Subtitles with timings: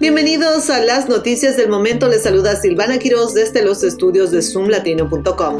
[0.00, 2.06] Bienvenidos a las noticias del momento.
[2.06, 5.58] Les saluda Silvana Quiroz desde los estudios de zoomlatino.com.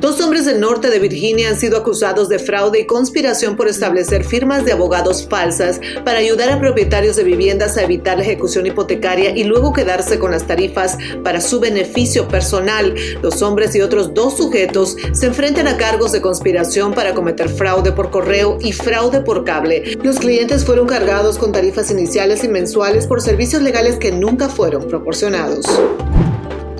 [0.00, 4.24] Dos hombres del norte de Virginia han sido acusados de fraude y conspiración por establecer
[4.24, 9.36] firmas de abogados falsas para ayudar a propietarios de viviendas a evitar la ejecución hipotecaria
[9.36, 12.94] y luego quedarse con las tarifas para su beneficio personal.
[13.20, 17.92] Los hombres y otros dos sujetos se enfrentan a cargos de conspiración para cometer fraude
[17.92, 19.98] por correo y fraude por cable.
[20.02, 24.88] Los clientes fueron cargados con tarifas iniciales y mensuales por servicios legales que nunca fueron
[24.88, 25.66] proporcionados.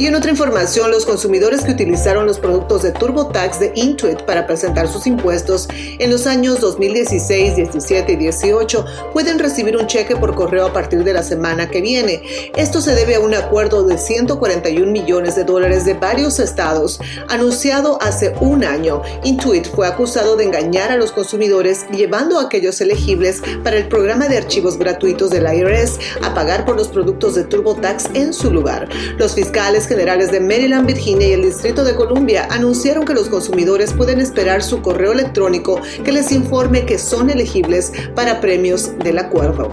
[0.00, 4.46] Y en otra información, los consumidores que utilizaron los productos de TurboTax de Intuit para
[4.46, 10.34] presentar sus impuestos en los años 2016, 17 y 18 pueden recibir un cheque por
[10.34, 12.23] correo a partir de la semana que viene.
[12.56, 16.98] Esto se debe a un acuerdo de 141 millones de dólares de varios estados
[17.28, 19.02] anunciado hace un año.
[19.23, 24.28] Intuit fue acusado de engañar a los consumidores llevando a aquellos elegibles para el programa
[24.28, 28.88] de archivos gratuitos del IRS a pagar por los productos de TurboTax en su lugar.
[29.18, 33.92] Los fiscales generales de Maryland, Virginia y el Distrito de Columbia anunciaron que los consumidores
[33.92, 39.68] pueden esperar su correo electrónico que les informe que son elegibles para premios del acuerdo.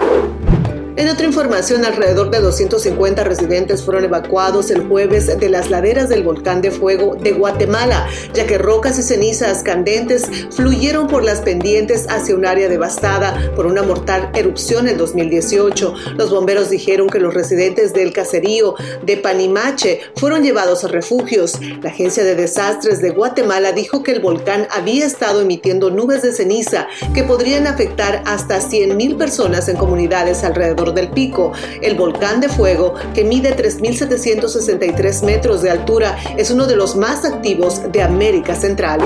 [0.98, 6.23] En otra información, alrededor de 250 residentes fueron evacuados el jueves de las laderas del
[6.23, 12.08] volcán de fuego de Guatemala, ya que rocas y cenizas candentes fluyeron por las pendientes
[12.09, 15.94] hacia un área devastada por una mortal erupción en 2018.
[16.16, 18.73] Los bomberos dijeron que los residentes del caserío
[19.06, 21.59] de Panimache fueron llevados a refugios.
[21.84, 26.32] La Agencia de Desastres de Guatemala dijo que el volcán había estado emitiendo nubes de
[26.32, 31.53] ceniza que podrían afectar hasta 100.000 personas en comunidades alrededor del pico.
[31.81, 37.25] El volcán de fuego, que mide 3.763 metros de altura, es uno de los más
[37.25, 38.99] activos de América Central.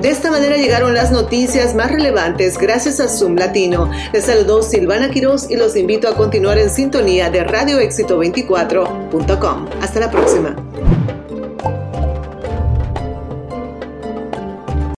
[0.00, 3.90] De esta manera llegaron las noticias más relevantes gracias a Zoom Latino.
[4.12, 9.66] Les saludó Silvana Quiroz y los invito a continuar en sintonía de radioéxito24.com.
[9.80, 10.56] Hasta la próxima.